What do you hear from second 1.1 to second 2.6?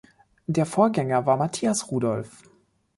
war Matthias Rudolf.